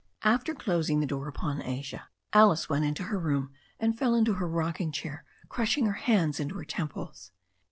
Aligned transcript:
After 0.23 0.55
closing 0.55 0.99
the 0.99 1.05
door 1.05 1.27
upon 1.27 1.61
Asia, 1.61 2.07
Alice 2.33 2.67
went 2.67 2.85
into 2.85 3.03
her 3.03 3.19
room, 3.19 3.51
and 3.79 3.95
fell 3.95 4.15
into 4.15 4.33
her 4.33 4.47
rocking 4.49 4.91
chair, 4.91 5.23
crushing 5.47 5.85
her 5.85 5.93
hands 5.93 6.39
into 6.39 6.55
her 6.55 6.65
temples. 6.65 7.31